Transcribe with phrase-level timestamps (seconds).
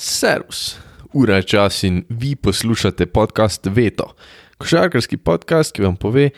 [0.00, 0.78] Servus,
[1.12, 4.14] ura je čas in vi poslušate podcast Veto,
[4.58, 6.28] košarkarski podcast, ki vam pove,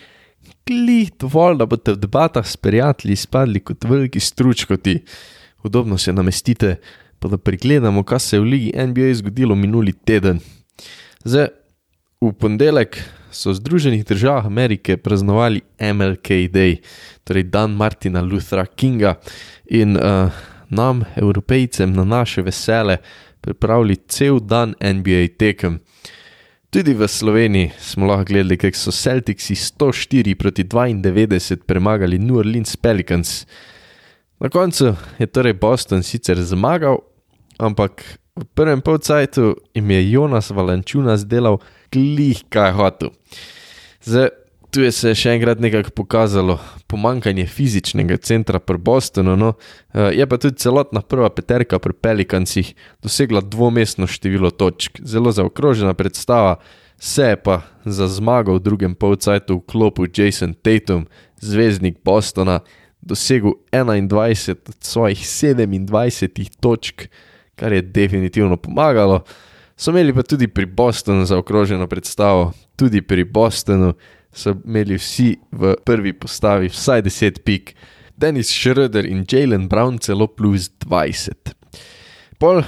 [0.65, 4.97] klih dovolj, da boste v debatah s prijatelji spadli kot veliki stručkoti.
[5.63, 6.79] Udobno se namestite,
[7.19, 10.41] pa da pregledamo, kaj se je v Ligi NBA zgodilo minuli teden.
[11.23, 11.53] Zdaj,
[12.21, 12.97] v ponedeljek
[13.29, 16.79] so v Združenih državah Amerike praznovali MLK Day,
[17.23, 19.19] torej dan Martina Luthera Kinga
[19.69, 20.33] in uh,
[20.69, 22.97] nam, evropejcem, na naše vesele
[23.41, 25.79] pripravili cel dan NBA tekem.
[26.71, 32.75] Tudi v Sloveniji smo lahko gledali, kako so Celticsi 104 proti 92 premagali New Orleans
[32.75, 33.45] Pelicans.
[34.39, 36.97] Na koncu je torej Boston sicer zmagal,
[37.59, 41.59] ampak v prvem polcajtu jim je Jonas Valančunas delal
[41.91, 43.11] glih kaj hotel.
[44.01, 44.29] Zdaj,
[44.71, 46.55] tu je se še enkrat nekako pokazalo
[46.91, 49.53] pomankanje fizičnega centra pri Bostonu, no,
[49.93, 52.73] eh, je pa tudi celotna prva peterka pri Pelikancih
[53.03, 54.99] dosegla dvomestno število točk.
[54.99, 56.57] Zelo zaokrožena predstava,
[56.99, 61.07] se je pa za zmago v drugem polcajtu v klopu Jason Tatum,
[61.39, 62.59] zvezdnik Bostona,
[63.01, 67.07] dosegel 21 od svojih 27 točk,
[67.55, 69.23] kar je definitivno pomagalo.
[69.77, 73.93] So imeli pa tudi pri Bostonu zaokroženo predstavo, tudi pri Bostonu
[74.33, 77.75] so imeli vsi v prvi postavi vsaj 10 pik,
[78.17, 81.55] Dennis Schroeder in Jalen Brown celo plus 20.
[82.41, 82.65] Pol, uh,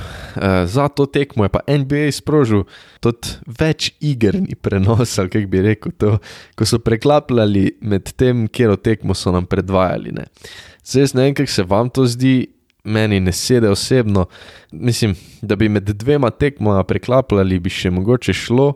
[0.66, 2.67] za to tekmo je pa NBA sprožil
[3.02, 6.17] tudi več igerni prenos, ali kako bi rekel to,
[6.53, 10.14] ko so preklapljali med tem, kjer o tekmo so nam predvajali.
[10.14, 10.28] Ne.
[10.86, 12.36] Zdaj, ne vem, kako se vam to zdi,
[12.84, 14.28] meni ne sede osebno.
[14.72, 18.73] Mislim, da bi med dvema tekmoma preklapljali, bi še mogoče šlo,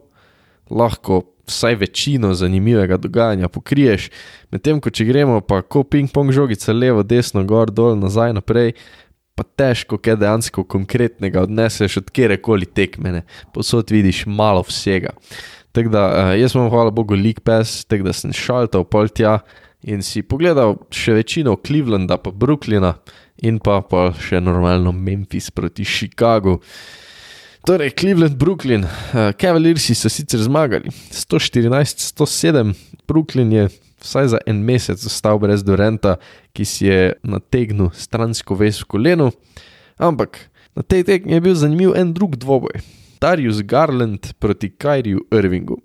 [0.73, 4.09] lahko vsaj večino zanimivega dogajanja pokriješ,
[4.51, 8.73] medtem ko če gremo pa ko ping-pong žogice levo, desno, gor, dol, nazaj, naprej,
[9.37, 13.23] pa težko kaj dejansko konkretnega odneseš od kjerkoli tekmene,
[13.53, 15.13] posod vidiš malo vsega.
[15.71, 19.37] Tako da eh, jaz imam, hvala Bogu, lik pes, tako da sem šaltal pol tja
[19.85, 22.95] in si pogledal še večino Clevelanda, pa Brooklyna
[23.45, 26.57] in pa, pa še normalno Memphis proti Chicagu.
[27.65, 30.89] Torej, Cleveland, Brooklyn, uh, Cavaliersi so sicer zmagali.
[31.11, 32.73] 114-107,
[33.07, 33.69] Brooklyn je
[34.01, 36.17] vsaj za en mesec ostal brez Dorenta,
[36.53, 39.31] ki si je nategnil stransko vez v kolenu,
[39.97, 40.37] ampak
[40.77, 42.77] na tej tekmi je bil zanimiv en drug dvoboj.
[43.21, 45.81] Darius Garland proti Kyriju Irvingu.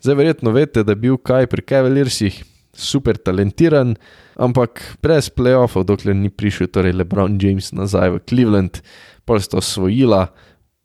[0.00, 2.40] Zdaj verjetno veste, da je bil Kaj pri Cavaliersih
[2.72, 3.96] super talentiran,
[4.40, 8.80] ampak brez playoffov, dokler ni prišel torej LeBron James nazaj v Cleveland,
[9.28, 10.30] pol sta osvojila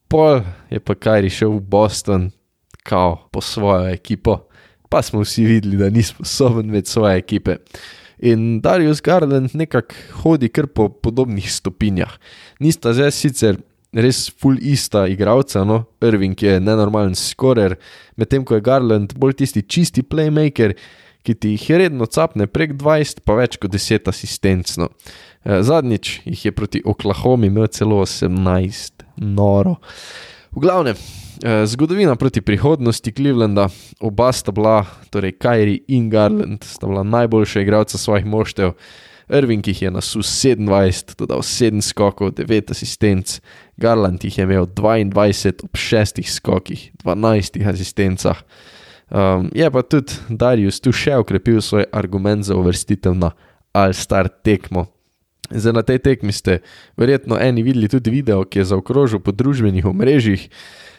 [0.07, 2.31] pol je pa Kajri šel v Boston,
[2.85, 4.45] kao po svojo ekipo,
[4.89, 7.57] pa smo vsi videli, da ni sposoben več svoje ekipe.
[8.23, 12.13] In Darius Garland nekako hodi kar po podobnih stopinjah.
[12.63, 13.57] Nista zdaj sicer
[13.95, 17.77] res full ista igralca, no, Irving je nenormalen scorer,
[18.19, 20.75] medtem ko je Garland bolj tisti čisti playmaker,
[21.25, 24.91] ki ti jih redno capne prek 20, pa več kot 10 asistencno.
[25.45, 29.75] Eh, zadnjič jih je proti Oklahomi imel celo 18, noro.
[30.51, 36.87] V glavnem, eh, zgodovina proti prihodnosti Clevelanda, oba sta bila, torej Kyrie in Garland, sta
[36.87, 38.73] bila najboljša igralca svojih moštev.
[39.29, 43.41] Irving jih je na SUS 27, dodal 7 skokov, 9 asistenc,
[43.77, 48.43] Garland jih je imel 22 ob 6 skokih, 12 asistencah.
[49.09, 53.31] Um, je pa tudi Darius tu še ukrepil svoj argument za uvrstitev na
[53.73, 54.87] All-Star tekmo.
[55.49, 56.61] Zdaj na tej tekmi ste
[56.97, 60.49] verjetno eni videli tudi video, ki je zaokrožil po družbenih omrežjih,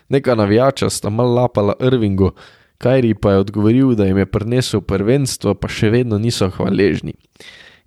[0.09, 2.33] neka navijača sta mal lapala Irvingu,
[2.79, 7.15] Kajri pa je odgovoril, da jim je prinesel prvenstvo, pa še vedno niso hvaležni.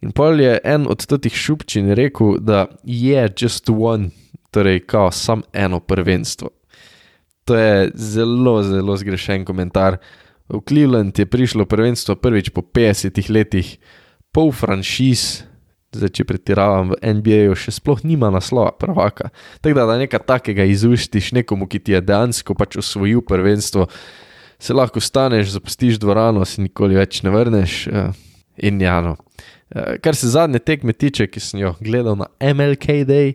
[0.01, 4.09] In pol je en od teh šupčin rekel, da je just one,
[4.51, 6.49] torej kao sam eno prvenstvo.
[7.45, 9.99] To je zelo, zelo zgrešen komentar.
[10.49, 13.77] V Cleveland je prišlo prvenstvo prvič po 50 letih,
[14.33, 15.43] pol franšiz,
[15.89, 19.31] Zdaj, če pretiravam v NBA-ju, še sploh nima naslova prvaka.
[19.63, 23.87] Tako da, da nekaj takega izuštiš nekomu, ki ti je dejansko pač osvojil prvenstvo,
[24.61, 27.79] se lahko staneš, zapustiš dvorano, se nikoli več ne vrneš.
[27.89, 28.11] Eh,
[28.69, 29.15] in ja, no.
[29.73, 33.33] Eh, kar se zadnje tekme tiče, ki sem jo gledal na MLK Day,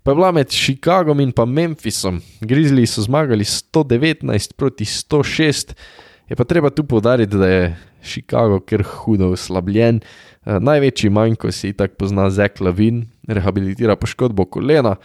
[0.00, 2.22] pa je bila med Chicagom in pa Memphisom.
[2.40, 5.76] Grizzly so zmagali 119 proti 106,
[6.32, 7.64] je pa treba tu povdariti, da je
[8.02, 10.00] Chicago kar hudo oslabljen.
[10.00, 14.96] Eh, največji manjko si tako pozna Zek Lavin, rehabilitira poškodbo kolena,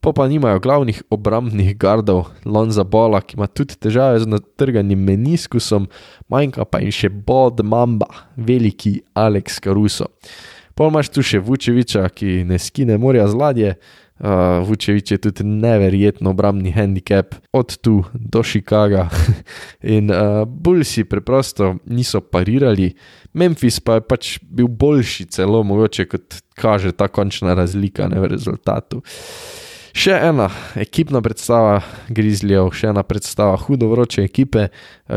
[0.00, 5.88] pa pa nimajo glavnih obrambnih gardov, Lonza Bola, ki ima tudi težave z natrganim meniskusom,
[6.30, 8.06] manjka pa jim še Bod Mamba,
[8.36, 10.06] veliki Alex Caruso.
[10.76, 13.74] Pa imaš tu še Vučeviča, ki ne skine morja z ladje,
[14.16, 19.08] Uh, Vučevič je tudi neverjetno obrambni handicap, od tu do Chicaga.
[19.96, 22.94] In uh, Bullsi preprosto niso parirali,
[23.36, 28.32] Memphis pa je pač bil boljši, celo mogoče kot kaže ta končna razlika ne, v
[28.32, 29.02] rezultatu.
[29.96, 31.78] Še ena ekipna predstava
[32.12, 34.66] Grizzlyjev, še ena predstava hudo vroče ekipe.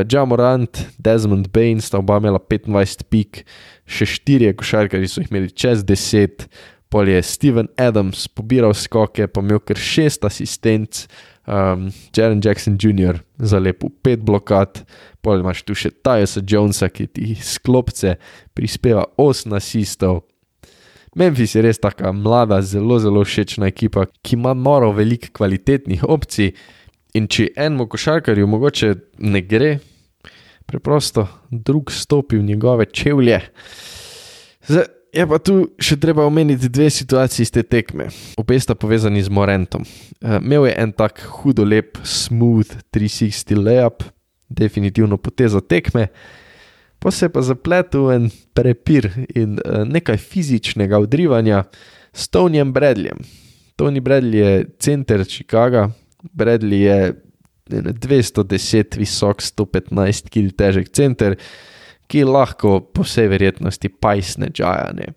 [0.08, 3.42] Jamorant, Desmond Bain sta oba imela 25 pik,
[3.84, 6.48] še štirje košarkari so jih imeli čez 10,
[6.90, 11.06] pol je Steven Adams pobiral skoke, pa imel kar šest asistent,
[11.46, 13.22] um, Jaren Jackson Jr.
[13.38, 14.82] za lepo pet blokad,
[15.22, 18.18] pol imaš tu še Tyusa Jonesa, ki ti sklopce
[18.58, 20.24] prispeva osem asistov.
[21.18, 26.54] Memphis je res taka mlada, zelo, zelo všečna ekipa, ki ima noro veliko kvalitetnih opcij.
[27.18, 28.92] In če enemu košarkarju mogoče
[29.26, 29.80] ne gre,
[30.70, 33.40] preprosto drug stopi v njegove čevlje.
[34.70, 38.10] Zdaj, Je pa tu še treba omeniti dve situaciji iz te tekme.
[38.38, 39.82] Obe sta povezani z Morentom.
[40.22, 44.06] Uh, imel je en tak hudo lep, smooth 360 layup,
[44.50, 46.10] definitivno poteza tekme,
[47.02, 51.64] pa se je pa zapletel en prepir in uh, nekaj fizičnega odrivanja
[52.14, 53.26] s Tonyjem Bradleyjem.
[53.80, 55.88] Tony Bradley je center Chicaga,
[56.36, 57.00] Bradley je
[57.70, 61.38] 210 visok, 115 kg težek center
[62.10, 65.14] ki lahko po vsej verjetnosti pajsne džajane.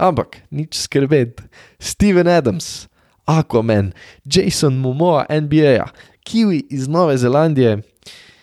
[0.00, 1.44] Ampak nič skrbeti,
[1.78, 2.88] Steven Adams,
[3.28, 3.92] Aquaman,
[4.24, 5.84] Jason Momoa, NBA,
[6.24, 7.82] Kiwi iz Nove Zelandije.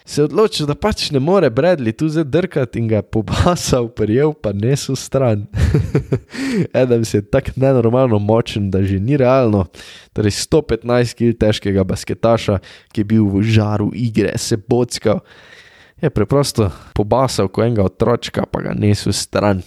[0.09, 4.50] Se je odločil, da pač ne more Bradley tu zadrkati in ga pobasal, prijel pa
[4.57, 5.45] nesel stran.
[6.81, 9.68] Adams je tako nenormalno močen, da že ni realno.
[10.18, 12.57] Torej 115 kg težkega basketaša,
[12.89, 15.21] ki je bil v žaru igre, se bockal
[16.01, 19.62] je preprosto pobasal kot enega otroka, pa ga nesel stran.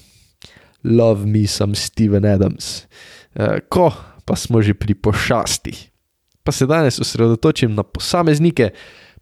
[0.82, 2.86] Love me some Steven Adams.
[3.34, 3.92] E, ko
[4.24, 5.74] pa smo že pri pošasti,
[6.42, 8.70] pa se danes osredotočim na posameznike,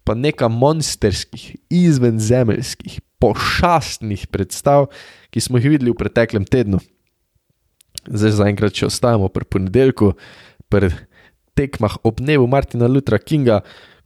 [0.03, 4.89] pa nekaj monsterskih, izvenzemeljskih, pošastnih predstav,
[5.29, 6.81] ki smo jih videli v preteklem tednu.
[8.09, 10.15] Zdaj zaenkrat, če ostajamo pri ponedeljku,
[10.73, 10.89] pri
[11.53, 13.61] tekmah ob dnevu Martina Lutra Kinga,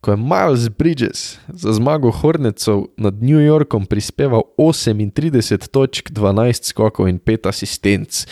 [0.05, 7.09] ko je Miles Bridges za zmago Hornecov nad New Yorkom prispeval 38 točk, 12 skokov
[7.09, 8.27] in 5 asistenc.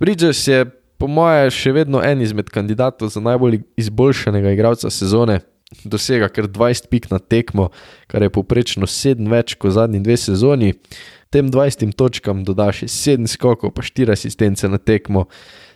[0.00, 0.64] Bridges je,
[0.96, 5.42] po mojem, še vedno en izmed kandidatov za najbolj izboljšanega igralca sezone.
[5.84, 7.68] Dosega kar 20 pik na tekmo,
[8.08, 10.72] kar je poprečno 7 več kot zadnji dve sezoni.
[11.30, 15.28] Tem 20 točkam dodaš 7 skokov, pa 4 asistence na tekmo.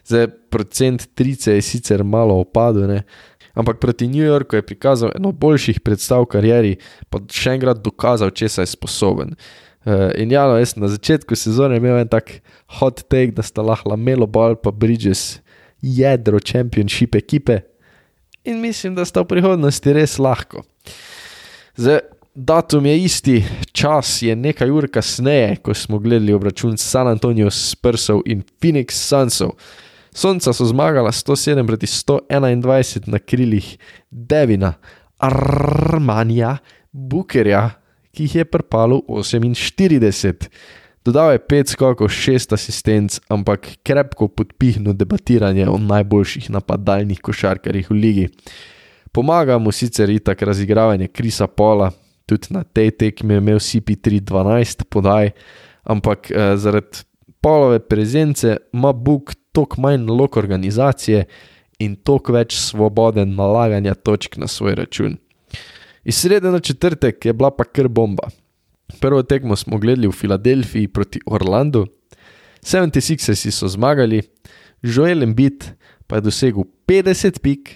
[0.09, 3.05] Zdaj, procent 30 je sicer malo opadel,
[3.55, 6.73] ampak proti New Yorku je prikazal eno boljših predstav v karieri,
[7.11, 9.37] pa še enkrat dokazal, če je sposoben.
[9.85, 12.41] Uh, in ja, no, jaz na začetku sezone imel en tak
[12.81, 15.43] hot take, da sta lahko Melo Ball pa Bridges
[15.85, 17.61] jedro championship ekipe
[18.45, 20.63] in mislim, da sta v prihodnosti res lahko.
[21.77, 22.01] Zdaj,
[22.35, 23.37] datum je isti,
[23.73, 29.57] čas je nekaj ur kasneje, ko smo gledali obračun San Antonijo Spursov in Phoenix Sunsov.
[30.15, 33.79] Sonca so zmagala 107 proti 121 na krilih
[34.11, 34.75] Devina,
[35.19, 36.59] Armanja,
[36.93, 37.71] Bukerja,
[38.15, 40.47] ki jih je prpalo 48.
[41.05, 47.95] Dodal je 5 skokov, 6 asistenc, ampak krepko podpihnu debatiranje o najboljših napadalnih košarkarjih v
[47.95, 48.29] ligi.
[49.13, 51.91] Pomaga mu sicer itak razigravanje Krisa Pola,
[52.27, 55.35] tudi na tej tekmi je imel CP3 12 podaj,
[55.85, 57.03] ampak eh, zaradi
[57.45, 61.25] Polove prezence ima Buk toliko manj nalog organizacije
[61.79, 65.17] in toliko več svobode nalaganja točk na svoj račun.
[66.05, 68.29] Iz srede na četrtek je bila pa kar bomba.
[69.01, 71.87] Prvo tekmo smo gledali v Filadelfiji proti Orlandu,
[72.65, 74.23] 76ersi so zmagali,
[74.83, 75.65] Joel Embiid
[76.07, 77.71] pa je dosegel 50 pik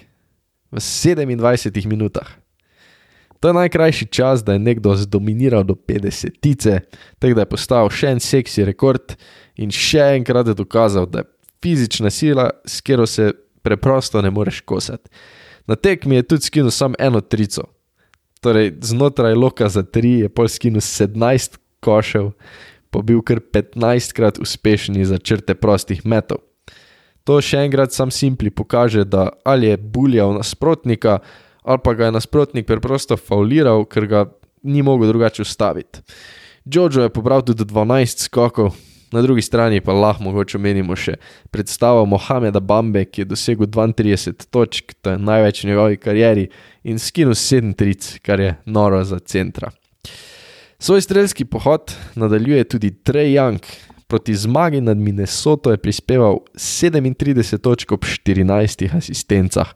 [0.71, 2.27] v 27 minutah.
[3.39, 6.79] To je najkrajši čas, da je nekdo zdominiral do 50 tice,
[7.19, 9.15] tako da je postal še en seksi rekord
[9.55, 11.29] in še enkrat je dokazal, da je
[11.61, 15.09] fizična sila, s katero se preprosto ne moreš kosati.
[15.67, 17.63] Na tekmi je tudi skinu samo eno trico.
[18.41, 22.31] Torej, znotraj loka za tri je pol skinu 17 košev,
[22.89, 26.37] pa bil kar 15 krat uspešni za črte prostih metov.
[27.23, 31.19] To še enkrat sam simpli pokaže, da ali je buljal nasprotnika,
[31.63, 34.25] ali pa ga je nasprotnik preprosto fauliral, ker ga
[34.63, 36.01] ni mogel drugače ustaviti.
[36.65, 38.73] Jojo je pobral tudi 12 skokov,
[39.11, 41.15] Na drugi strani pa lahko mogoče omenimo še
[41.51, 46.47] predstavo Mohameda Bambe, ki je dosegel 32 točk, to je največ v njegovi karieri,
[46.83, 49.71] in skinu 37, kar je noro za centra.
[50.79, 53.65] Svoj strelski pohod nadaljuje tudi Trey Young,
[54.09, 59.73] Proti zmagi nad Minnesoto je prispeval 37 točk ob 14 asistencah.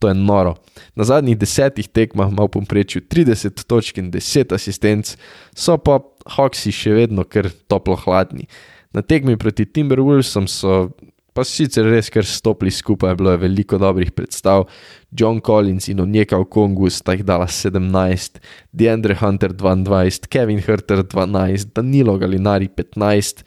[0.00, 0.56] To je noro.
[0.96, 5.12] Na zadnjih desetih tekmah ima v povprečju 30 točk in 10 asistenc,
[5.52, 6.00] so pa
[6.36, 8.48] Hawksi še vedno kar toplo hladni.
[8.96, 10.88] Na tekmi proti Timberwolvesom so
[11.36, 14.66] pa sicer res kar stopili skupaj, bilo je veliko dobrih predstav.
[15.12, 18.40] John Collins in Onyeka v Kongu sta jih dala 17,
[18.72, 23.44] Deandre Hunter 22, Kevin Herter 12, Danilo Galinari 15.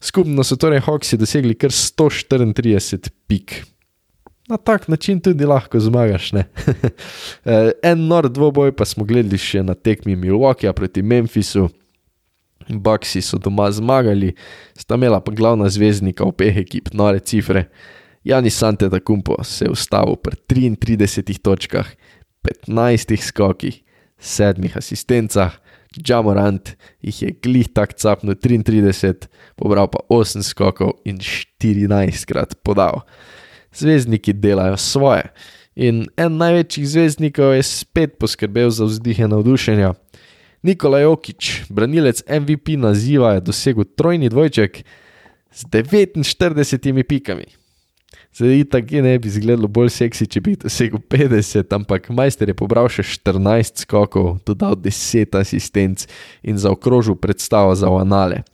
[0.00, 3.60] Skupno so torej Hawksi dosegli kar 134 pik.
[4.50, 6.32] Na tak način tudi lahko zmagaš.
[7.90, 11.68] en nor dvoboj pa smo gledali še na tekmi Milwaukee proti Memphisu.
[12.70, 14.34] Bucksi so doma zmagali,
[14.78, 17.68] sta imela pa glavna zvezdnika obeh ekip, nore cifre.
[18.24, 21.88] Janis Sante da Kumpo se je ustavil pri 33 točkah,
[22.68, 23.80] 15 skokih,
[24.18, 25.56] 7 asistencah,
[26.06, 29.26] Jamorant jih je glih tak capno 33,
[29.56, 33.02] pobral pa 8 skokov in 14 krat podal.
[33.74, 35.30] Zvezdniki delajo svoje.
[35.76, 39.94] In en največjih zvezdnikov je spet poskrbel za vzdihe navdušenja.
[40.62, 44.82] Nikola Jokič, branilec MVP naziva, je dosegel trojni dvojček
[45.52, 47.46] z 49 pikami.
[48.34, 52.86] Zdaj, tako ne bi izgledalo bolj seksi, če bi dosegel 50, ampak majster je pobral
[52.92, 56.06] še 14 skokov, dodal 10 asistenc
[56.46, 58.44] in zaokrožil predstavo za Vanale.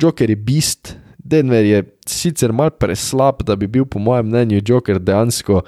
[0.00, 4.98] Joker je bist, Denver je sicer mal preslab, da bi bil po mojem mnenju Joker
[4.98, 5.62] dejansko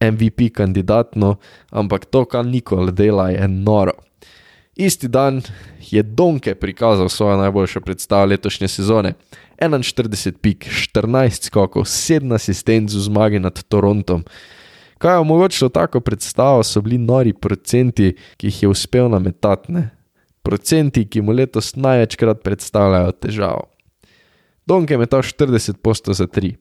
[0.00, 1.36] MVP kandidatno,
[1.70, 3.92] ampak to, kar Nikola dela, je noro.
[4.76, 5.42] Isti dan
[5.90, 9.14] je Donke prikazal svojo najboljšo predstavo letošnje sezone.
[9.58, 14.24] 41 pik, 14 skokov, 7 asistenc v zmagi nad Torontom.
[14.98, 19.72] Kaj je omogočilo tako predstavo, so bili nori procenti, ki jih je uspel nametati.
[20.42, 23.69] Procenti, ki mu letos največkrat predstavljajo težavo.
[24.66, 26.54] Donke je metal 40 posto za 3,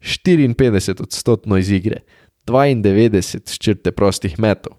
[0.00, 2.02] 54 odstotno iz igre,
[2.46, 4.76] 92 črte prostih metov.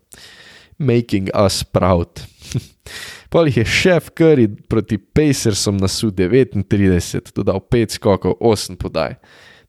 [0.77, 2.21] Making us proud.
[3.31, 9.15] Pol jih je šef Curry proti Pacersom na su 39, dodal 5 skokov, 8 podaj.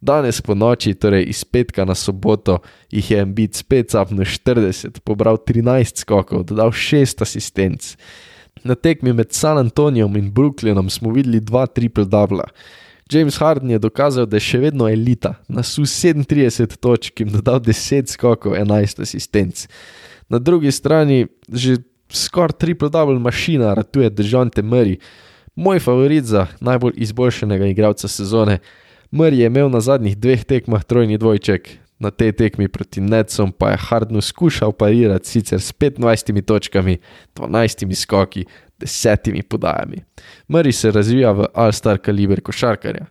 [0.02, 2.58] Danes po noči, torej iz petka na soboto,
[2.90, 7.94] jih je Embiid spet zapnil 40, pobral 13 skokov, dodal 6 asistenc.
[8.66, 12.50] Na tekmi med San Antonijom in Brooklynom smo videli dva triple-dubla.
[13.12, 17.60] James Harden je dokazal, da je še vedno elita, na su 37 točk in dodal
[17.60, 19.66] 10 skokov, 11 asistenc.
[20.28, 24.98] Na drugi strani že skoraj triple-double mašina, ratuje Držante Murray,
[25.56, 28.58] moj favorit za najbolj izboljšanega igralca sezone.
[29.10, 31.68] Murray je imel na zadnjih dveh tekmah trojni dvojček,
[32.02, 36.98] na tej tekmi proti Netsom pa je Hardnu skušal parirati sicer s 25 točkami,
[37.34, 38.44] 12 skoki,
[38.80, 40.02] 10 podajami.
[40.48, 43.06] Murray se razvija v all-star kaliber košarkarja.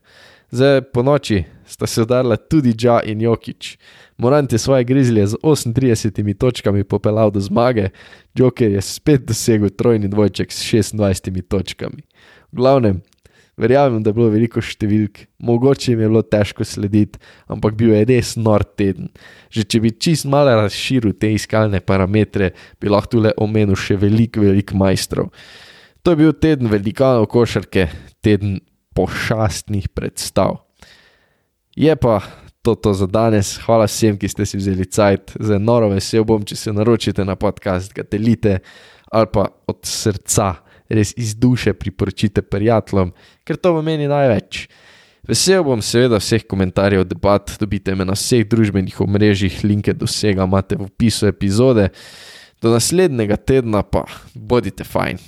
[0.51, 3.77] Zdaj po noči sta se udarila tudi Dža in Jokič.
[4.17, 7.89] Morant je svoje grizlje z 38 točkami popeljal do zmage,
[8.35, 12.03] Joker je spet dosegel trojni dvojček s 26 točkami.
[12.51, 13.01] V glavnem,
[13.57, 17.19] verjamem, da je bilo veliko številk, mogoče jim je bilo težko slediti,
[17.51, 19.11] ampak bil je res nor teden.
[19.51, 24.43] Že če bi čist malo razširil te iskalne parametre, bi lahko le omenil še veliko,
[24.45, 25.31] veliko majstrov.
[26.01, 27.89] To je bil teden velikanov košarke,
[28.25, 28.59] teden
[28.97, 30.63] pošastnih predstav.
[31.77, 32.19] Je pa
[32.61, 33.57] to, to za danes.
[33.65, 35.37] Hvala vsem, ki ste si vzeli cajt.
[35.39, 38.59] Zelo noro vesel bom, če se naročite na podcast, ga delite
[39.11, 40.53] ali pa od srca,
[40.91, 43.13] res iz duše priporočite prijateljem,
[43.47, 44.65] ker to pomeni največ.
[45.27, 50.47] Vesel bom seveda vseh komentarjev, debat, dobite me na vseh družbenih omrežjih, linke do vsega
[50.49, 51.91] imate v opisu epizode.
[52.61, 55.21] Do naslednjega tedna pa bodite fajn.